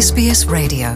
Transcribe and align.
SBS 0.00 0.48
Radio. 0.48 0.88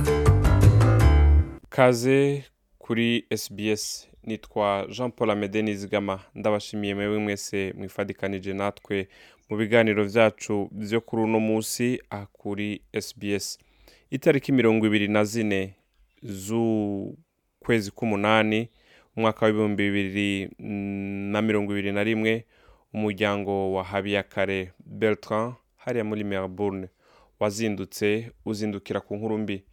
Kaze 1.69 2.45
kuri 2.79 3.27
SBS. 3.37 4.09
Nitwa 4.23 4.87
Jean 4.91 5.11
Paul 5.11 5.31
Amede 5.31 5.63
Nizigama. 5.63 6.21
Ndabashimiye 6.35 6.95
mwewe 6.95 7.19
mwese 7.19 7.75
mwifadikanije 7.77 8.53
natwe 8.53 9.09
mu 9.51 9.57
biganiro 9.57 10.05
vyacu 10.05 10.69
vyo 10.73 11.01
kuri 11.01 11.23
uno 11.23 11.41
musi 11.41 12.03
aha 12.11 12.27
kuri 12.27 12.83
SBS. 13.01 13.59
Itariki 14.11 14.53
mirongo 14.53 14.87
ibiri 14.87 15.09
na 15.09 15.25
zine 15.25 15.75
z'ukwezi 16.23 17.91
k'umunani 17.91 18.69
umwaka 19.17 19.47
w'ibihumbi 19.47 19.91
bibiri 19.91 20.51
na 21.33 21.43
mirongo 21.43 21.73
ibiri 21.73 21.93
na 21.93 22.05
rimwe 22.05 22.45
umuryango 22.95 23.73
wa 23.73 23.85
Habiyakare 23.85 24.73
Bertrand 24.87 25.55
hariya 25.77 26.05
muri 26.05 26.25
Melbourne. 26.25 26.89
Wazindutse 27.41 28.31
uzindukira 28.45 29.01
ku 29.01 29.17
nkuru 29.17 29.39
mbi. 29.39 29.65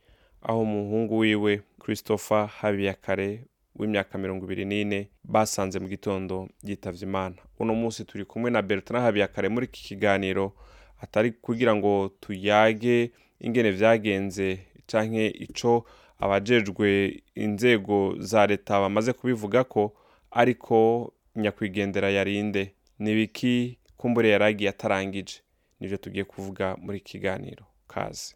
Aho 0.42 0.62
umuhungu 0.62 1.18
wiwe 1.18 1.62
christopher 1.80 2.48
habiyakare 2.48 3.46
w'imyaka 3.76 4.18
mirongo 4.18 4.46
ibiri 4.46 4.66
n'ine 4.66 5.10
basanze 5.24 5.80
mu 5.80 5.88
gitondo 5.88 6.50
yitavye 6.64 7.04
imana. 7.08 7.36
Uno 7.60 7.76
munsi 7.76 8.06
turi 8.06 8.26
kumwe 8.26 8.52
na 8.52 8.62
bertrand 8.62 9.04
habiyakare 9.06 9.50
muri 9.50 9.66
iki 9.66 9.84
kiganiro 9.84 10.54
atari 11.02 11.32
kugira 11.32 11.76
ngo 11.76 12.12
tuyage 12.20 13.12
ingene 13.40 13.72
vyagenze 13.72 14.60
canke 14.88 15.28
ico 15.28 15.86
abajejwe 16.20 17.22
inzego 17.36 18.16
za 18.20 18.48
leta 18.48 18.80
bamaze 18.80 19.14
kubivuga 19.14 19.64
ko 19.64 19.94
ariko 20.32 21.14
nyakwigendera 21.36 22.10
yarinde. 22.10 22.74
Nibiki 23.00 23.78
kumbure 23.98 24.30
yaragiye 24.30 24.70
atarangije? 24.70 25.42
Nivyo 25.82 25.98
tugiye 25.98 26.24
kuvuga 26.24 26.76
muri 26.78 26.98
iki 26.98 27.12
kiganiro 27.12 27.66
kaze 27.88 28.36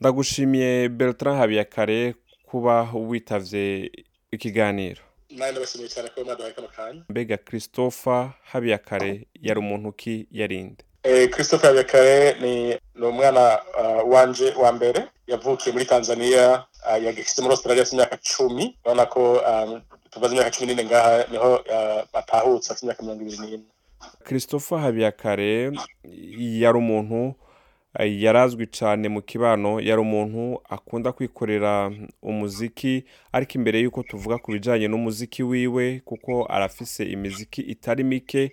ndagushimiye 0.00 0.88
bertrand 0.88 1.38
habiyakare 1.38 2.14
kuba 2.46 2.88
witavye 2.94 3.90
ikiganiro. 4.30 5.00
Mbega 7.08 7.36
christopher 7.36 8.32
habiyakare 8.42 9.26
yari 9.42 9.60
umuntu 9.60 9.92
ki 9.92 10.26
yarinde? 10.30 10.84
Eh, 11.02 11.30
christopher 11.30 11.66
habiyakare 11.68 12.36
ni 12.40 12.78
umwana 13.06 13.60
uh, 13.80 14.12
wanje 14.12 14.52
wa 14.54 14.72
mbere 14.72 15.04
yavukiye 15.26 15.72
muri 15.72 15.84
tanzania 15.84 16.64
yagishyize 17.04 17.42
muri 17.42 17.52
australia 17.54 17.82
afite 17.82 17.94
imyaka 17.96 18.16
cumi 18.16 18.76
urabona 18.84 19.06
ko 19.06 19.22
um, 19.50 19.80
tumaze 20.10 20.34
imyaka 20.34 20.50
cumi 20.50 20.66
n'ine 20.66 20.84
ngaha 20.84 21.24
ni 21.30 21.36
ho 21.36 21.54
uh, 21.56 22.18
atahutse 22.18 22.72
afite 22.72 22.82
imyaka 22.84 23.02
mirongo 23.02 23.22
ibiri 23.22 23.38
n'ine 23.38 23.62
christopher 24.24 24.78
habiyakare 24.78 25.72
yari 26.38 26.78
umuntu 26.78 27.34
eh, 27.98 28.22
yarazwi 28.22 28.66
cyane 28.66 29.08
mu 29.08 29.22
kibano 29.22 29.80
yari 29.80 30.00
umuntu 30.00 30.60
akunda 30.68 31.12
kwikorera 31.12 31.92
umuziki 32.22 33.04
ariko 33.32 33.52
imbere 33.58 33.80
y'uko 33.80 34.02
tuvuga 34.02 34.38
ku 34.38 34.52
bijyanye 34.52 34.88
n'umuziki 34.88 35.42
wiwe 35.42 36.00
kuko 36.04 36.46
arafise 36.48 37.04
imiziki 37.04 37.60
itari 37.62 38.04
mike 38.04 38.52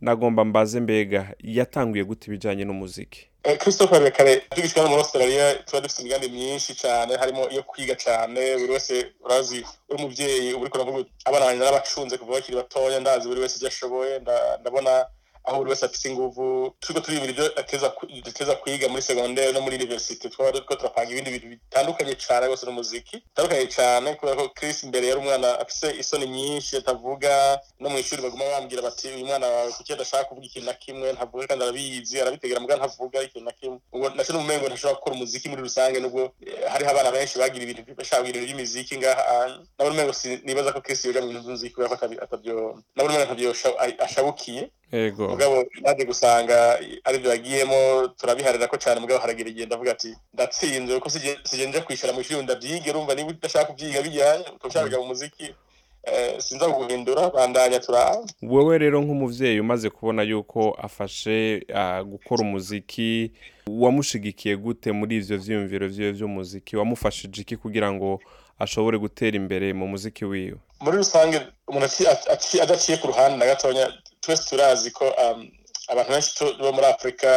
nagomba 0.00 0.44
mbaze 0.44 0.80
mbega 0.80 1.34
yatanguye 1.40 2.04
gute 2.04 2.26
ibijyanye 2.26 2.64
n'umuziki? 2.64 3.20
Eh, 3.20 3.31
christopher 3.42 3.94
habiyakare 3.94 4.36
tugishikana 4.36 4.88
muri 4.88 5.00
australia 5.02 5.54
tuba 5.54 5.80
dufite 5.80 6.00
imigambi 6.02 6.28
myinshi 6.28 6.74
cyane 6.74 7.16
harimo 7.16 7.48
iyo 7.50 7.62
kwiga 7.62 7.94
cyane 7.94 8.56
buri 8.58 8.72
wese 8.72 9.12
urazi 9.24 9.66
uri 9.88 9.98
umuvyeyi 10.04 10.52
uba 10.54 10.62
uriko 10.62 10.76
uravuga 10.78 10.98
uti, 10.98 11.10
abana 11.24 11.44
banjye 11.46 11.58
narabacunze 11.64 12.18
kuva 12.18 12.32
bakiri 12.32 12.56
batoya 12.56 13.00
ndazi 13.00 13.28
buri 13.28 13.40
wese 13.40 13.56
ivyo 13.56 13.68
ashoboye 13.68 14.18
nda- 14.18 14.56
ndabona 14.60 15.06
aho 15.44 15.58
buri 15.58 15.70
wese 15.70 15.88
turiko 15.88 17.00
turibira 17.00 17.30
ivyo 17.32 17.46
ateza 17.60 17.88
kwi- 17.90 18.22
duteza 18.22 18.54
kwiga 18.56 18.88
muri 18.88 19.02
segondere 19.02 19.52
no 19.52 19.60
muri 19.60 19.76
university. 19.76 20.28
Twaba 20.28 20.52
turiko 20.52 20.74
turapanga 20.76 21.10
ibindi 21.10 21.30
bintu 21.30 21.48
bitandukanye 21.48 22.14
cane 22.14 22.46
rwose 22.46 22.66
n'umuziki 22.66 23.16
bitandukanye 23.18 23.66
cane 23.66 24.14
kubera 24.14 24.36
ko 24.36 24.48
chris 24.54 24.82
imbere 24.82 25.06
yari 25.08 25.20
umwana 25.20 25.58
afise 25.60 25.90
isoni 25.98 26.26
nyinshi 26.26 26.76
atavuga. 26.76 27.58
No 27.80 27.90
mu 27.90 27.98
ishuri 27.98 28.22
baguma 28.22 28.44
bambwira 28.44 28.82
bati 28.82 29.08
uyu 29.08 29.26
mwana 29.26 29.46
wawe 29.46 29.72
kuki 29.72 29.92
adashaka 29.92 30.24
kuvuga 30.24 30.46
ikintu 30.46 30.66
na 30.66 30.74
kimwe? 30.74 31.12
Ntavuga 31.12 31.46
kandi 31.46 31.64
arabizi 31.64 32.20
arabitegera 32.20 32.60
muga 32.60 32.76
ntavuga 32.76 33.22
ikintu 33.22 33.44
na 33.46 33.52
kimwe. 33.52 33.78
Ubwo 33.92 34.08
naco 34.14 34.32
n'umumengo 34.32 34.66
ntashobora 34.68 34.94
gukora 34.98 35.14
umuziki 35.16 35.48
muri 35.48 35.62
rusange 35.62 36.00
nubwo 36.00 36.32
hariho 36.72 36.90
abana 36.90 37.10
benshi 37.10 37.38
bagira 37.38 37.64
ibintu 37.64 37.94
bashaka 37.98 38.22
ibintu 38.22 38.46
by'imiziki 38.46 38.98
ngaha. 38.98 39.58
Nabo 39.78 39.88
n'umumengo 39.90 40.12
nibaza 40.46 40.72
ko 40.72 40.80
Chris 40.80 41.04
yoja 41.04 41.20
mu 41.20 41.26
bintu 41.34 41.42
by'umuziki 41.42 41.74
kubera 41.74 41.88
ko 41.90 41.94
atabi- 41.98 42.20
atavyo 42.22 42.54
nabo 42.94 43.06
n'umumengo 43.08 43.26
ntavyo 43.34 43.50
asha- 43.50 43.76
ashabukiye. 44.06 44.70
Mugabo 45.28 45.64
naje 45.82 46.04
gusanga 46.04 46.78
ari 47.04 47.18
byo 47.18 47.30
yagiyemo 47.30 48.08
turabiharira 48.16 48.66
ko 48.68 48.76
cyane 48.76 49.00
mugabo 49.00 49.20
haragira 49.20 49.48
igihe 49.50 49.66
ndavuga 49.66 49.90
ati 49.92 50.12
ndatsinzwe 50.34 51.00
kuko 51.00 51.18
nje 51.68 51.80
kwishura 51.80 52.12
mu 52.12 52.20
ishuri 52.20 52.42
ndabyige 52.42 52.90
urumva 52.90 53.14
niba 53.14 53.30
udashaka 53.30 53.64
kubyiga 53.72 54.02
bijyanye 54.02 54.44
ukashaka 54.56 54.84
kujya 54.84 54.98
mu 55.00 55.06
muziki 55.06 55.54
eh, 56.04 56.34
sinza 56.40 56.66
kuguhindura 56.68 57.30
bandanya 57.30 57.80
turaba 57.80 58.26
wowe 58.42 58.78
rero 58.78 59.00
nk'umuvyeyi 59.00 59.60
umaze 59.60 59.90
kubona 59.90 60.22
yuko 60.22 60.76
afashe 60.82 61.62
ah, 61.74 62.02
gukora 62.04 62.42
umuziki 62.42 63.32
wamushigikiye 63.70 64.56
gute 64.56 64.92
muri 64.92 65.16
ivyo 65.16 65.38
vyiyumviro 65.38 65.88
vyiwe 65.88 66.12
vy'umuziki 66.12 66.76
wamufashije 66.76 67.42
iki 67.42 67.56
kugira 67.56 67.92
ngo 67.92 68.20
ashobore 68.58 68.98
gutera 68.98 69.36
imbere 69.36 69.72
mu 69.72 69.86
muziki 69.88 70.24
wiwe 70.24 70.58
muri 70.82 70.96
rusange 70.96 71.40
umuntu 71.68 71.86
aci- 71.86 72.06
aci- 72.34 72.60
adaciye 72.62 72.98
ku 72.98 73.06
ruhande 73.06 73.38
na 73.38 73.46
gatonya 73.46 73.86
twese 74.22 74.42
turazi 74.48 74.90
ko 74.90 75.04
um, 75.22 75.50
abantu 75.88 76.10
benshi 76.12 76.30
bo 76.62 76.72
muri 76.72 76.86
afurika 76.86 77.30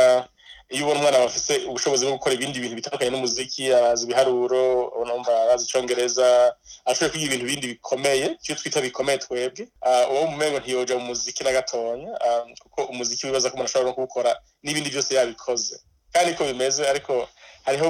iyo 0.69 0.83
ubona 0.85 0.99
umwana 0.99 1.19
bafise 1.25 1.53
ubushobozi 1.69 2.05
bwo 2.05 2.13
gukora 2.17 2.33
ibindi 2.35 2.57
bintu 2.59 2.75
bitandukanye 2.75 3.11
n'umuziki 3.13 3.69
arazi 3.73 4.03
ibiharuro 4.05 4.61
urumva 4.99 5.31
arazi 5.43 5.65
icongereza 5.69 6.27
arashoboye 6.85 7.09
kwiga 7.11 7.25
ibintu 7.29 7.45
bindi 7.45 7.67
bikomeye 7.77 8.25
icyo 8.41 8.55
twita 8.55 8.81
bikomeye 8.81 9.17
twebwe. 9.17 9.67
Ah, 9.81 10.07
uwo 10.09 10.27
mumengo 10.33 10.57
ntiyoja 10.59 10.97
mu 10.97 11.05
muziki 11.13 11.43
na 11.43 11.51
gatonya 11.51 12.11
ah, 12.25 12.45
kuko 12.63 12.79
umuziki 12.91 13.25
wibaza 13.29 13.49
ko 13.49 13.55
umuntu 13.55 13.69
ashobora 13.69 13.89
no 13.89 13.95
kuwukora 13.95 14.31
n'ibindi 14.63 14.89
byose 14.89 15.13
yabikoze. 15.15 15.75
Kandi 16.13 16.31
niko 16.31 16.43
bimeze 16.49 16.81
ariko 16.89 17.29
hariho 17.65 17.87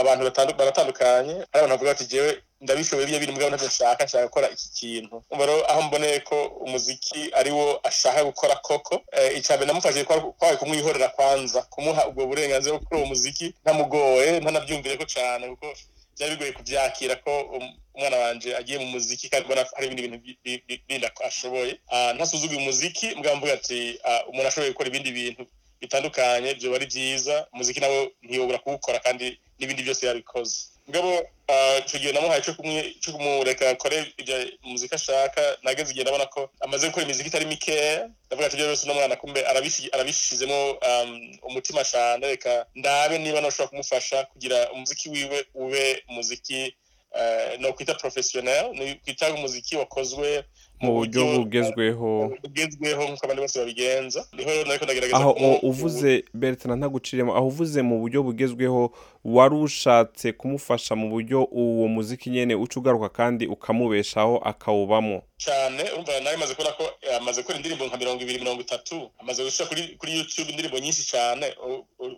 abantu 0.00 0.22
baratandukanye 0.58 1.34
hari 1.34 1.58
abantu 1.64 1.72
bavuga 1.74 1.90
bati 1.92 2.04
jewe 2.06 2.42
ndabishoboye 2.60 3.06
biriya 3.06 3.20
bintu 3.20 3.32
mugabo 3.34 3.50
ntavyo 3.50 3.68
nshaka 3.68 4.26
gukora 4.28 4.48
iki 4.54 4.68
kintu. 4.78 5.16
Umva 5.30 5.46
rero 5.46 5.60
aho 5.70 5.82
mboneye 5.82 6.20
ko 6.20 6.36
umuziki 6.64 7.30
ari 7.38 7.50
wo 7.50 7.80
ashaka 7.84 8.24
gukora 8.24 8.56
koko 8.64 8.94
eh, 9.12 9.36
ica 9.38 9.56
mbere 9.56 9.66
namufashije 9.68 10.04
kwari 10.38 10.56
kumwihorera 10.56 11.08
kwanza 11.12 11.62
kumuha 11.68 12.06
ubwo 12.08 12.26
burenganzira 12.26 12.72
bwo 12.72 12.80
gukora 12.80 12.98
uwo 13.00 13.08
muziki 13.12 13.54
ntamugoye 13.62 14.40
ntanabyumvire 14.40 14.96
ko 14.96 15.04
cane 15.14 15.44
kuko 15.52 15.68
byari 16.16 16.32
bigoye 16.32 16.52
kuvyakira 16.56 17.14
ko 17.20 17.32
um- 17.56 17.76
umwana 17.94 18.16
wanje 18.16 18.56
agiye 18.56 18.78
mu 18.80 18.86
muziki 18.88 19.28
kandi 19.28 19.44
mbona 19.46 19.64
hari 19.76 19.86
ibindi 19.86 20.02
bintu 20.08 20.18
bi- 20.24 20.38
bi- 20.44 20.62
bi- 20.68 20.82
bindi 20.88 21.06
ashoboye. 21.28 21.76
Ah, 21.92 22.12
ntasuzuguye 22.16 22.56
umuziki 22.58 23.12
mugabo 23.16 23.36
mvuga 23.36 23.52
ati 23.60 24.00
ah, 24.04 24.24
umuntu 24.32 24.48
ashoboye 24.48 24.72
gukora 24.72 24.88
ibindi 24.88 25.10
bintu 25.12 25.42
bitandukanye 25.80 26.54
byoba 26.56 26.76
ari 26.76 26.86
byiza 26.88 27.46
umuziki 27.52 27.80
nawo 27.80 28.08
ntiyobora 28.24 28.58
kuwukora 28.64 28.98
kandi 29.04 29.36
n'ibindi 29.58 29.82
byose 29.82 30.06
yabikoze 30.06 30.56
mugabo 30.86 31.22
ah, 31.48 31.78
ico 31.78 31.98
gihe 31.98 32.12
namuhaye 32.12 32.42
co 32.42 33.12
kumureka 33.12 33.70
akore 33.70 34.12
ibyo 34.18 34.36
muziki 34.62 34.94
ashaka 34.94 35.58
nageze 35.62 35.90
igihe 35.90 36.02
ndabona 36.04 36.26
ko 36.26 36.50
amaze 36.60 36.86
gukora 36.86 37.04
imiziki 37.06 37.28
itari 37.28 37.46
mikeya 37.46 38.10
ndavuga 38.26 38.46
ati 38.46 38.56
byose 38.56 38.84
uno 38.86 38.94
mwana 38.94 39.16
kumbe 39.16 39.40
arabishi- 39.42 39.90
arabishizemo 39.94 40.70
um, 40.70 41.38
umutima 41.42 41.84
cane 41.84 42.26
reka 42.26 42.66
ndabe 42.74 43.18
niba 43.18 43.40
nashobora 43.40 43.68
kumufasha 43.68 44.24
kugira 44.24 44.70
umuziki 44.72 45.08
wiwe 45.08 45.46
ube 45.54 46.04
umuziki 46.08 46.76
uh, 47.14 47.60
no 47.60 47.72
kwita 47.72 47.94
professionnel 47.94 48.70
ni 48.72 48.94
kwita 48.94 49.32
umuziki 49.34 49.76
wakozwe 49.76 50.44
mu 50.80 50.92
buryo 50.92 51.22
bugezweho. 51.38 52.36
bugezweho 52.42 53.02
nk'uko 53.04 53.24
abandi 53.24 53.42
bose 53.42 53.58
babigenza. 53.58 54.26
Niho 54.32 54.50
rero 54.50 54.64
nariko 54.68 54.84
ndagerageza 54.84 55.16
aho 55.16 55.30
uvuze 55.62 56.24
bertrand 56.34 56.78
ntaguciremo. 56.78 57.36
Aho 57.36 57.46
uvuze 57.46 57.82
mu 57.82 58.00
buryo 58.00 58.22
bugezweho 58.22 58.92
wari 59.24 59.54
ushatse 59.54 60.32
kumufasha 60.32 60.94
mu 60.96 61.08
buryo 61.10 61.44
uwo 61.50 61.88
muziki 61.88 62.30
nyene 62.30 62.54
uca 62.54 62.76
ugaruka 62.80 63.08
kandi 63.08 63.46
ukamubeshaho 63.46 64.36
akawubamo. 64.38 65.22
Cyane 65.36 65.82
urumva 65.92 66.20
nawe 66.20 66.36
maze 66.36 66.54
kubona 66.54 66.72
ko 66.76 66.84
eh, 67.02 67.16
amaze 67.16 67.40
gukora 67.42 67.56
indirimbo 67.58 67.84
nka 67.86 67.96
mirongo 67.96 68.22
ibiri 68.22 68.38
mirongo 68.38 68.60
itatu 68.62 69.10
amaze 69.20 69.44
gushyira 69.44 69.68
kuri 69.68 69.82
kuri 69.98 70.16
youtube 70.18 70.50
indirimbo 70.50 70.78
nyinshi 70.78 71.04
cyane. 71.06 71.46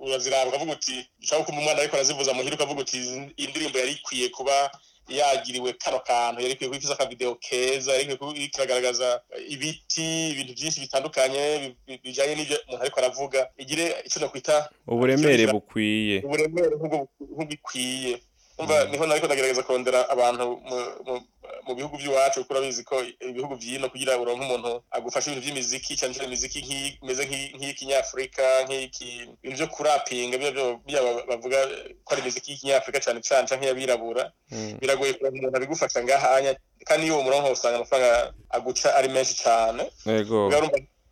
Uraziraba 0.06 0.48
ukavuga 0.48 0.72
uti 0.72 1.06
ushaka 1.22 1.42
kumva 1.44 1.60
umwana 1.60 1.80
ariko 1.80 1.96
arazivuza 1.96 2.34
muhira 2.34 2.54
ukavuga 2.56 2.80
uti 2.80 2.96
"Izi- 2.98 3.30
iyi 3.36 3.48
ndirimbo 3.48 3.78
yari 3.78 3.92
ikwiye 3.92 4.28
kuba 4.28 4.70
yagiriwe 5.08 5.72
kano 5.72 6.00
kantu 6.00 6.40
yari 6.42 6.52
ikwiye 6.54 6.68
kuba 6.68 6.78
ifise 6.78 6.92
akavideo 6.92 7.34
keza 7.34 7.92
yari 7.92 8.02
ikwiye 8.04 8.18
kuba 8.18 8.32
iriko 8.36 8.56
iragaragaza 8.58 9.20
ibiti 9.48 10.30
ibintu 10.30 10.52
byinshi 10.54 10.80
bitandukanye 10.80 11.42
bi- 11.62 11.76
bi- 11.86 12.00
bijanye 12.04 12.34
n'ibyo 12.34 12.56
umuntu 12.66 12.82
ariko 12.84 12.98
aravuga. 13.00 13.40
Igire 13.58 13.84
icyo 14.06 14.20
nakwita 14.20 14.68
uburemere 14.86 15.46
bukwiye. 15.52 16.16
Uburemere 16.26 16.74
nk'ubwo 16.76 17.08
nk'ubikwiye 17.34 18.20
umva 18.58 18.84
ni 18.90 18.96
ho 18.98 19.06
nariko 19.06 19.26
ndagerageza 19.26 19.62
kurondera 19.62 20.08
abantu 20.10 20.44
mu- 21.68 21.74
bihugu 21.76 21.96
by'iwacu 22.00 22.40
kuko 22.42 22.52
urabizi 22.54 22.82
ko 22.84 22.96
ibihugu 23.20 23.56
by'ino 23.60 23.86
kugira 23.92 24.18
uronke 24.18 24.42
umuntu 24.44 24.82
agufasha 24.90 25.30
ibintu 25.30 25.44
by'imiziki 25.46 25.96
cyane 25.96 26.14
cyane 26.14 26.26
imiziki 26.32 26.58
nk'iyi- 26.64 26.94
imeze 27.02 27.22
nk'iyi- 27.28 27.52
nk'iy'ikinyafurika 27.56 28.44
nk'iki 28.66 29.08
ibintu 29.44 29.56
byo 29.56 29.66
kurapinga 29.74 30.36
bya 30.86 31.00
ba- 31.04 31.24
bavuga 31.30 31.58
ko 32.04 32.10
ari 32.14 32.20
imiziki 32.24 32.50
y'ikinyafurika 32.52 33.00
cyane 33.04 33.20
cyane 33.20 33.44
canke 33.48 33.66
y'abirabura. 33.68 34.32
Mm. 34.50 34.78
biragoye 34.80 35.12
kuronka 35.14 35.38
umuntu 35.38 35.56
abigufasha 35.56 35.98
ngahanya 36.04 36.52
kandi 36.88 37.04
iyo 37.06 37.14
uwo 37.14 37.22
murongo 37.28 37.52
usanga 37.52 37.76
amafaranga 37.76 38.32
aguca 38.56 38.88
ari 38.98 39.08
menshi 39.12 39.34
cyane 39.44 39.82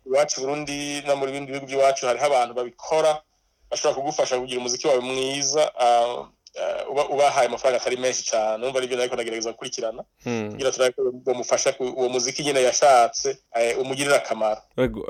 iwacu 0.07 0.41
Burundi 0.41 1.01
no 1.05 1.15
muri 1.19 1.31
bindi 1.31 1.51
bihugu 1.51 1.67
by'iwacu 1.67 2.07
hariho 2.07 2.25
abantu 2.25 2.53
babikora 2.57 3.21
bashobora 3.69 3.95
kugufasha 3.99 4.39
kugira 4.39 4.59
umuziki 4.59 4.87
wawe 4.87 4.99
mwiza 5.03 5.63
uba- 5.75 6.31
ubahaye 7.13 7.47
amafaranga 7.47 7.81
atari 7.81 7.97
menshi 7.97 8.23
cyane 8.23 8.63
urumva 8.63 8.79
ari 8.79 8.87
byo 8.87 8.97
nariko 8.97 9.15
ndagerageza 9.15 9.51
gukurikirana. 9.51 10.03
Mm. 10.25 10.51
kugira 10.51 10.71
turabe 10.71 10.91
ko 10.95 11.01
bamufasha 11.25 11.71
ku- 11.73 11.93
uwo 11.97 12.09
muziki 12.09 12.43
nyine 12.43 12.61
yashatse 12.63 13.37
eh, 13.55 13.79
umugirira 13.79 14.15
akamaro. 14.17 14.61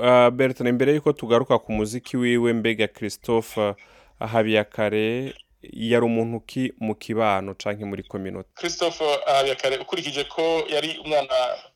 Ah, 0.02 0.30
Bertrand 0.30 0.74
mbere 0.74 0.94
yuko 0.94 1.12
tugaruka 1.12 1.58
ku 1.58 1.72
muziki 1.72 2.16
wiwe 2.16 2.52
mbega 2.52 2.88
Christophe 2.88 3.74
Habiyakare 4.20 5.34
yari 5.62 6.04
umuntu 6.06 6.40
ki 6.46 6.72
mu 6.80 6.94
kibano 6.94 7.54
canke 7.54 7.84
muri 7.84 8.02
community 8.02 8.48
christophe 8.54 9.04
habiyakare 9.26 9.78
ukurikije 9.82 10.24
ko 10.30 10.62
yari 10.70 10.98
umwana 11.04 11.34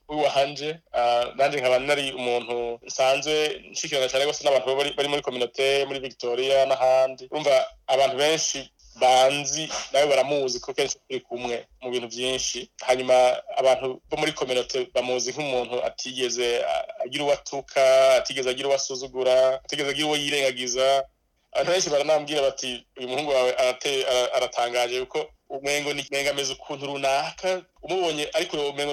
w'iwahanje 0.09 0.79
ah, 0.95 1.25
nanjye 1.37 1.59
nkaba 1.61 1.79
nari 1.79 2.13
umuntu 2.15 2.79
nsanzwe 2.87 3.35
nshikirana 3.71 4.09
cyane 4.09 4.25
rwose 4.25 4.45
n'abantu 4.45 4.95
bari 4.97 5.09
muri 5.09 5.23
kominote 5.23 5.85
muri 5.89 5.99
victoria 6.01 6.67
n'ahandi. 6.67 7.27
Urumva 7.31 7.55
abantu 7.87 8.17
benshi 8.17 8.71
banzi 9.01 9.69
nawe 9.93 10.07
baramuzi 10.07 10.61
ko 10.61 10.75
kenshi 10.75 10.97
turi 11.09 11.21
kumwe 11.21 11.67
mu 11.81 11.91
bintu 11.91 12.09
byinshi. 12.09 12.71
Hanyuma 12.87 13.15
abantu 13.57 14.01
bo 14.11 14.17
muri 14.17 14.33
kominote 14.33 14.89
bamuzi 14.95 15.31
nk'umuntu 15.33 15.85
atigeze 15.85 16.65
agira 17.05 17.25
uwo 17.25 17.33
atuka 17.33 18.15
atigeze 18.21 18.51
agira 18.51 18.69
uwo 18.69 18.77
asuzugura 18.77 19.61
atigeze 19.65 19.91
agira 19.91 20.07
uwo 20.07 20.17
yirengagiza. 20.17 21.05
Abantu 21.53 21.73
benshi 21.73 21.91
baranambwira 21.91 22.43
bati 22.43 22.87
uyu 22.97 23.09
muhungu 23.09 23.31
wawe 23.31 23.53
aratangaje 24.37 25.01
kuko 25.05 25.31
umengo 25.49 25.93
ni 25.95 26.05
menga 26.11 26.31
ameze 26.31 26.53
ukuntu 26.53 26.87
runaka. 26.87 27.63
Umubonye 27.83 28.29
ariko 28.33 28.57
umengo 28.71 28.93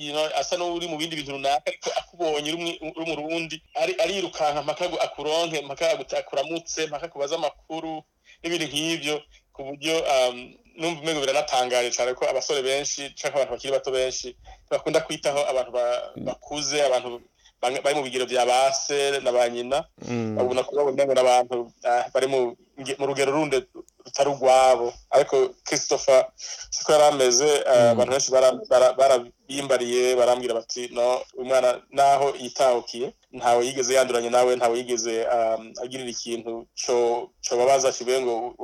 you 0.00 0.12
know, 0.12 0.28
asa 0.36 0.56
n'uri 0.56 0.86
mu 0.88 0.96
bindi 0.98 1.16
bintu 1.16 1.32
runaka 1.32 1.62
ariko 1.66 1.90
akubonye 1.96 2.52
uri 2.52 3.04
mu 3.06 3.14
rundi 3.16 3.62
ari 3.74 3.94
arirukanka 4.02 4.62
mpaka 4.62 4.84
akuronke 5.00 5.60
mpaka 5.62 5.90
akuramutse 6.18 6.86
mpaka 6.86 7.06
akubaza 7.06 7.34
amakuru. 7.36 8.02
N'ibintu 8.42 8.66
nk'ivyo 8.66 9.14
ku 9.52 9.60
buryo 9.64 9.94
um, 10.02 10.36
numva 10.80 11.00
umengo 11.02 11.20
biranatangaje 11.20 11.90
cyane 11.92 12.14
ko 12.14 12.24
abasore 12.28 12.62
benshi 12.62 13.12
canke 13.18 13.36
abantu 13.36 13.52
bakiri 13.54 13.72
bato 13.72 13.90
benshi 13.92 14.36
bakunda 14.70 15.00
kwitaho 15.04 15.40
abantu 15.50 15.70
ba- 15.72 16.02
bakuze 16.16 16.80
abantu 16.86 17.20
bari 17.60 17.94
mu 17.94 18.02
bigero 18.02 18.24
vya 18.24 18.46
base 18.48 19.20
na 19.20 19.32
ba 19.32 19.44
nyina 19.48 19.84
Mm. 20.08 20.36
babona 20.36 20.62
ko 20.64 20.72
babona 20.76 21.12
n'abantu 21.14 21.68
ah, 21.84 22.08
bari 22.14 22.26
mu 22.26 22.56
rugero 23.04 23.32
rundi 23.32 23.60
rutari 24.04 24.30
urwabo 24.30 24.92
ariko 25.10 25.48
christopher 25.64 26.26
siko 26.70 26.92
yari 26.92 27.04
ameze 27.04 27.64
ah, 27.66 27.74
Mm. 27.80 27.90
abantu 27.90 28.10
benshi 28.12 28.30
bara- 28.32 28.58
bara- 28.70 28.92
barabimbariye 28.92 30.16
barambwira 30.16 30.54
bati 30.54 30.88
no 30.92 31.20
umwana 31.38 31.80
naho 31.90 32.34
yitahukiye 32.40 33.12
ntawe 33.32 33.66
yigeze 33.66 33.94
yanduranye 33.94 34.30
nawe 34.30 34.56
ntawe 34.56 34.78
yigeze 34.78 35.26
um, 35.26 35.72
agirira 35.82 36.10
ikintu 36.10 36.66
co 36.86 37.30
cobabaza 37.48 37.92
kivuye 37.92 38.20
ngo 38.22 38.54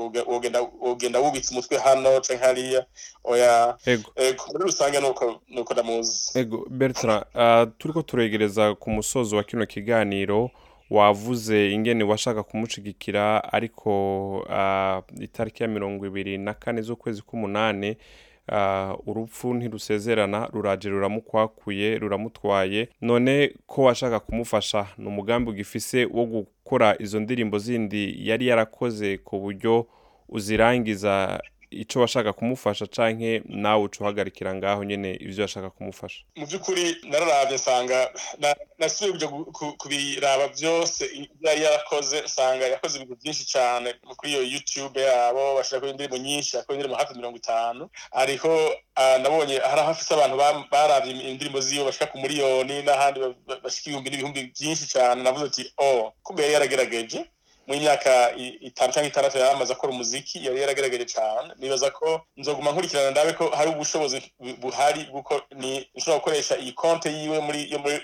wogenda 0.81 1.21
wubitse 1.21 1.51
umutwe 1.55 1.79
hano 1.79 2.21
canke 2.21 2.45
hariya. 2.45 2.87
Oya. 3.25 3.77
Ego. 3.87 4.11
eh, 4.17 4.35
muri 4.53 4.65
rusange 4.65 5.01
nuko 5.01 5.41
nuko 5.49 5.73
ndamuzi. 5.75 6.39
Ego. 6.39 6.67
Bertrand 6.71 7.25
uh, 7.35 7.73
turiko 7.79 8.03
turegereza 8.03 8.75
ku 8.75 8.91
musozo 8.91 9.37
wa 9.37 9.45
kino 9.45 9.67
kiganiro. 9.67 10.51
Wavuze 10.91 11.71
ingene 11.73 12.05
washaka 12.05 12.43
kumushigikira 12.43 13.53
ariko 13.53 13.91
uh, 14.39 15.23
itariki 15.23 15.63
ya 15.63 15.69
mirongo 15.69 16.07
ibiri 16.07 16.39
na 16.39 16.55
kane 16.55 16.83
z'ukwezi 16.83 17.23
k'umunani 17.23 17.97
uh, 18.53 19.09
urupfu 19.09 19.55
ntirusezerana 19.55 20.47
ruraje 20.53 20.89
ruramukwakuye 20.89 21.99
ruramutwaye. 21.99 22.89
None 23.01 23.55
ko 23.67 23.83
washaka 23.83 24.21
kumufasha 24.21 24.87
ni 24.99 25.07
umugambi 25.09 25.51
ugifise 25.51 26.05
wo 26.05 26.25
gukora 26.27 26.97
izo 26.99 27.21
ndirimbo 27.21 27.59
zindi 27.59 28.29
yari 28.29 28.47
yarakoze 28.47 29.19
ku 29.19 29.39
buryo 29.41 29.87
uzirangiza 30.29 31.41
ico 31.83 32.01
washaka 32.01 32.33
kumufasha 32.33 32.87
canke 32.87 33.43
nawe 33.45 33.83
uca 33.85 33.99
uhagarikira 34.01 34.55
ngaho 34.55 34.85
nyene 34.85 35.11
ivyo 35.21 35.43
washaka 35.45 35.71
kumufasha? 35.71 36.21
Mu 36.37 36.47
by'ukuri 36.47 36.97
nararavye 37.11 37.57
nsanga 37.57 38.11
na- 38.39 38.57
nasubiye 38.79 39.13
kuja 39.13 39.27
gu- 39.27 39.53
ku- 39.53 39.75
kubiraba 39.81 40.49
byose 40.49 41.05
ibyo 41.07 41.49
yari 41.51 41.63
yarakoze 41.63 42.21
nsanga 42.27 42.65
yakoze 42.67 42.95
ibintu 42.99 43.17
byinshi 43.23 43.45
cyane 43.47 43.89
kuri 44.17 44.33
iyo 44.33 44.43
youtube 44.43 45.01
yabo 45.01 45.55
bashirako 45.57 45.87
indirimbo 45.89 46.17
nyinshi 46.17 46.57
yakoze 46.57 46.75
indirimbo 46.77 46.97
hafi 46.99 47.15
mirongo 47.15 47.37
itanu. 47.37 47.89
Hariho 48.13 48.55
ah, 48.97 49.19
nabonye 49.19 49.59
hari 49.59 49.81
aho 49.81 49.91
afise 49.91 50.15
abantu 50.15 50.37
baravye 50.73 51.13
indirimbo 51.31 51.61
ziwe 51.61 51.85
bashika 51.85 52.07
ku 52.07 52.19
miliyoni 52.19 52.83
n'ahandi 52.83 53.21
ba- 53.21 53.35
ba- 53.47 53.61
bashika 53.65 53.87
ibihumbi 53.91 54.11
n'ibihumbi 54.11 54.41
byinshi 54.55 54.85
cyane 54.89 55.23
navuze 55.23 55.45
ati 55.47 55.63
oh 55.79 56.13
kumbe 56.23 56.43
yari 56.43 56.55
yaragerageje. 56.55 57.25
Mu 57.67 57.75
myaka 57.77 58.33
itanu 58.61 58.93
cyangwa 58.93 59.09
itandatu 59.11 59.39
yari 59.39 59.51
amaze 59.55 59.73
akora 59.73 59.93
umuziki 59.93 60.39
yari 60.47 60.61
yaragerageje 60.61 61.05
cyane 61.15 61.51
nibaza 61.59 61.91
ko 61.91 62.23
nzoguma 62.37 62.71
nkurikirana 62.73 63.11
ndabe 63.11 63.33
ko 63.33 63.49
hari 63.51 63.71
ubushobozi 63.71 64.23
bu- 64.41 64.57
buhari 64.63 65.05
bw'uko 65.11 65.43
nshobora 65.95 66.19
gukoresha 66.19 66.55
iyi 66.59 66.73
konte 66.73 67.09
yiwe 67.13 67.39
muri 67.41 67.61
yo 67.73 67.79
muri, 67.79 67.97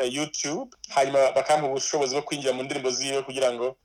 uh, 0.00 0.08
youtube 0.14 0.70
hanyuma 0.94 1.32
bakampa 1.32 1.66
ubushobozi 1.66 2.14
bwo 2.14 2.22
kwinjira 2.22 2.52
mu 2.52 2.62
ndirimbo 2.62 2.90
ziwe 2.90 3.22
kugira 3.22 3.52
ngo 3.54 3.76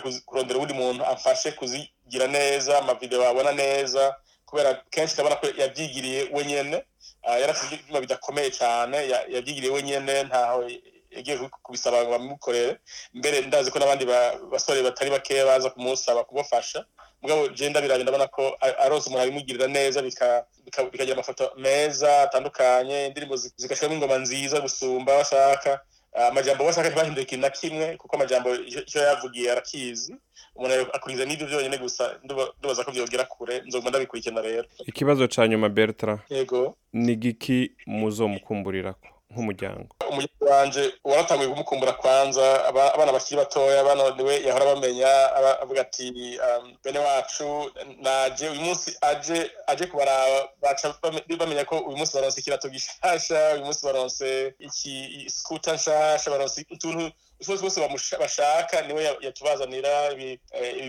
kuzi- 0.00 0.22
kurondera 0.26 0.58
uwundi 0.58 0.74
muntu 0.74 1.02
amfashe 1.04 1.52
kuzigira 1.52 2.26
neza 2.30 2.78
amavideo 2.78 3.26
abona 3.28 3.52
neza 3.52 4.14
kubera 4.46 4.74
kenshi 4.90 5.14
ndabona 5.14 5.36
ko 5.42 5.46
yabyigiriye 5.58 6.28
wenyene. 6.32 6.82
Uh, 7.26 7.40
yarafite 7.40 7.74
ibyuma 7.74 8.00
bidakomeye 8.00 8.50
cyane 8.54 8.96
ya- 9.10 9.24
yabyigiriye 9.34 9.72
wenyene 9.72 10.22
ntaho 10.30 10.62
yagiye 11.16 11.36
kubisaba 11.62 12.02
ngo 12.04 12.10
bamukorere. 12.10 12.76
Mbere 13.14 13.40
ndazi 13.46 13.70
ko 13.70 13.78
n'abandi 13.78 14.04
ba- 14.06 14.36
basore 14.52 14.82
batari 14.82 15.10
bakeya 15.10 15.46
baza 15.46 15.70
kumusaba 15.70 16.24
kumufasha. 16.24 16.84
Mugabo 17.22 17.48
je 17.48 17.70
ndabiraje 17.70 18.02
ndabona 18.02 18.26
ko 18.28 18.56
a- 18.60 18.78
aronse 18.84 19.08
umuntu 19.08 19.22
abimugirira 19.24 19.66
neza 19.68 20.02
bika- 20.02 20.44
bika- 20.64 20.90
bikagira 20.92 21.14
amafoto 21.16 21.52
meza 21.56 22.22
atandukanye 22.28 23.06
indirimbo 23.08 23.36
zi- 23.36 23.52
zigashiramo 23.56 23.94
ingoma 23.96 24.18
nziza 24.20 24.60
gusumba 24.60 25.16
bashaka. 25.18 25.80
Amajambo 26.16 26.64
bashaka 26.64 26.88
ntibahinduye 26.88 27.24
ikintu 27.28 27.42
na 27.44 27.50
kimwe 27.50 27.96
kuko 28.00 28.16
amajambo 28.16 28.54
icyo 28.54 29.00
yavugiye 29.04 29.52
arakizi. 29.52 30.16
Umuntu 30.56 30.88
akurikiza 30.96 31.24
n'ibyo 31.28 31.46
byonyine 31.46 31.76
gusa 31.78 32.16
nduba- 32.24 32.52
ndubaza 32.58 32.84
ko 32.84 32.90
byogera 32.92 33.24
kure 33.28 33.60
nzoguma 33.68 33.90
ndabikurikirana 33.92 34.40
rero. 34.42 34.64
Ikibazo 34.88 35.28
ca 35.28 35.44
nyuma 35.48 35.68
Bertrand. 35.68 36.20
Yego. 36.32 36.76
Ni 36.92 37.12
igiki 37.12 37.72
muzomukumburirako? 37.86 39.08
Nk'umuryango. 39.30 39.88
Umuryango 40.10 40.44
wanje 40.50 40.92
waratanguye 41.04 41.48
kumukumbura 41.50 41.92
kwanza 41.92 42.64
aba- 42.68 42.94
abana 42.94 43.12
bakiri 43.12 43.36
batoya 43.36 43.84
bano 43.84 44.10
ni 44.16 44.22
we 44.22 44.42
yahora 44.42 44.64
bamenya 44.74 45.10
avuga 45.62 45.80
ati 45.80 46.38
um, 46.46 46.76
bene 46.84 46.98
wacu 46.98 47.70
naje 48.00 48.48
uyu 48.48 48.60
munsi 48.60 48.96
aje 49.00 49.50
aje 49.66 49.86
kubaraba 49.86 50.48
baca 50.62 50.94
bame- 51.02 51.36
bamenya 51.38 51.64
ko 51.64 51.78
uyu 51.78 51.96
munsi 51.96 52.14
baronse 52.14 52.40
ikirato 52.40 52.68
gishasha 52.68 53.54
uyu 53.54 53.64
munsi 53.64 53.86
baronse 53.86 54.54
iki 54.58 55.26
skuta 55.30 55.74
nshasha 55.74 56.30
baronse 56.30 56.66
utuntu 56.70 57.10
twose 57.42 57.58
twose 57.60 58.16
bashaka 58.18 58.82
ni 58.82 58.92
we 58.94 59.04
ya- 59.04 59.16
yatubazanira 59.20 60.12
ibi- 60.12 60.40
eh, 60.52 60.86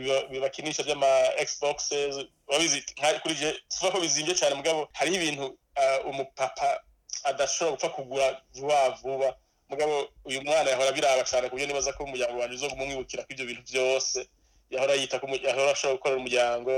by'ama 0.86 1.08
xboxes 1.46 2.16
urabizi 2.48 2.80
nka- 3.02 3.20
kuri 3.22 3.36
je 3.36 3.50
tuvuga 3.70 3.92
ko 3.92 4.00
bizimvye 4.00 4.36
cyane 4.36 4.56
mugabo 4.56 4.88
hariho 4.94 5.16
ibintu 5.22 5.58
ah, 5.76 6.00
umupapa 6.06 6.80
adashobora 7.24 7.72
gupfa 7.76 7.90
kugura 7.90 8.42
vuba 8.54 8.90
vuba. 9.02 9.36
Mugabo 9.70 10.08
uyu 10.26 10.42
mwana 10.44 10.70
yahora 10.70 10.92
biraba 10.92 11.24
cyane 11.24 11.50
ku 11.50 11.56
buryo 11.56 11.68
nibaza 11.68 11.94
ko 11.94 12.04
umuryango 12.04 12.40
wanjye 12.40 12.56
uzoguma 12.56 12.84
umwibukira 12.84 13.24
ko 13.24 13.30
ibyo 13.36 13.46
bintu 13.46 13.64
byose. 13.72 14.28
Yahora 14.72 14.94
yita 14.96 15.20
ko 15.20 15.28
yahora 15.28 15.72
ashobora 15.72 15.96
gukorera 16.00 16.20
umuryango 16.20 16.72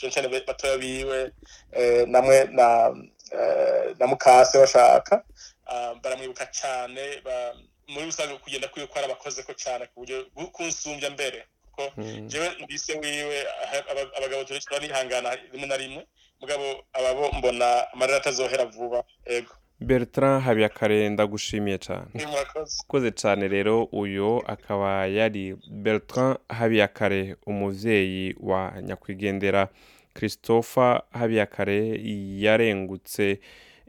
cyane 0.00 0.28
batoya 0.46 0.76
biwe 0.80 1.32
eh, 1.72 2.04
namwe 2.08 2.44
na 2.52 2.92
eh, 3.32 3.92
na 3.98 4.06
mukase 4.06 4.58
bashaka. 4.58 5.24
Ah, 5.66 5.94
baramwibuka 6.02 6.46
cyane 6.52 7.20
muri 7.88 8.04
rusange 8.08 8.38
kugenda 8.40 8.68
kwiwe 8.68 8.86
ko 8.88 8.98
arabakoze 8.98 9.42
ko 9.44 9.52
cyane 9.52 9.86
ku 9.92 10.00
buryo 10.04 10.24
bu- 10.36 10.50
kunsumbya 10.52 11.10
mbere. 11.12 11.44
Kuko 11.72 11.92
Mm. 11.96 12.28
jewe 12.28 12.48
mbise 12.60 12.92
wiwe 13.00 13.38
abagabo 14.16 14.44
turi 14.44 14.60
turihangana 14.60 15.36
rimwe 15.52 15.66
na 15.68 15.76
rimwe. 15.76 16.02
Mugabo 16.40 16.84
ababo 16.92 17.32
mbona 17.32 17.92
amarira 17.92 18.18
atazohera 18.20 18.64
vuba. 18.68 19.04
Ego. 19.24 19.52
Bertrand 19.86 20.42
Habiyakare 20.44 21.08
ndagushimiye 21.08 21.78
cane. 21.78 22.06
Ni 22.14 22.26
murakoze 22.26 22.76
ukoze 22.84 23.10
cane 23.10 23.48
rero 23.48 23.84
uyo 23.84 24.42
akaba 24.46 25.06
yari 25.06 25.56
Bertrand 25.70 26.38
Habiyakare 26.48 27.36
umuvyeyi 27.46 28.36
wa 28.40 28.72
nyakwigendera 28.82 29.68
Christopher 30.14 31.02
Habiyakare 31.10 32.00
yarengutse 32.40 33.40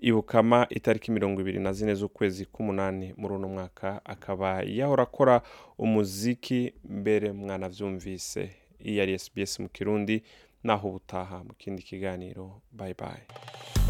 ibukama 0.02 0.68
itariki 0.70 1.12
mirongo 1.12 1.42
ibiri 1.42 1.60
na 1.60 1.74
zine 1.74 1.96
z'ukwezi 1.96 2.46
k'umunani 2.46 3.14
muri 3.18 3.34
uno 3.34 3.48
mwaka. 3.48 4.02
Akaba 4.06 4.62
yahora 4.66 5.04
akora 5.04 5.42
umuziki 5.78 6.74
mbere 6.84 7.32
mwanavyumvise. 7.32 8.50
Iyi 8.86 8.98
yari 8.98 9.20
SBS 9.20 9.60
mu 9.60 9.70
kirundi. 9.70 10.24
Naho 10.64 10.88
ubutaha 10.90 11.44
mu 11.44 11.54
kindi 11.58 11.84
kiganiro. 11.84 12.62
Bye 12.72 12.94
bye. 12.94 13.24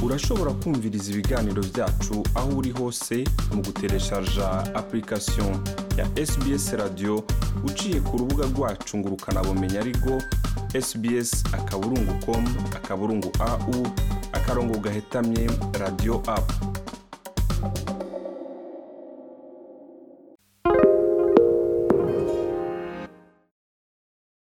Urashobora 0.03 0.51
kumviriza 0.53 1.11
ibiganiro 1.11 1.61
byacu 1.63 2.23
aho 2.35 2.49
uri 2.57 2.71
hose 2.71 3.23
mu 3.53 3.61
gutereshaja 3.61 4.47
application 4.75 5.53
ya 5.97 6.05
sbs 6.27 6.73
radio 6.73 7.23
uciye 7.63 7.99
ku 8.01 8.17
rubuga 8.17 8.45
rwacu 8.45 8.97
ngo 8.97 9.09
ukanabumenya 9.09 9.79
ariko 9.79 10.21
sbs 10.81 11.43
akaburungu 11.53 12.13
com 12.25 12.43
akaburungu 12.75 13.31
au 13.39 13.87
akarongo 14.33 14.79
gahetamye 14.79 15.49
radio 15.79 16.21
app. 16.27 16.51